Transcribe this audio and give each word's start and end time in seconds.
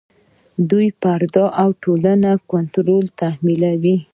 دوی 0.69 0.87
پر 1.01 1.21
فرد 1.21 1.35
او 1.61 1.69
ټولنه 1.83 2.31
کنټرول 2.51 3.05
تحمیلوي. 3.19 3.97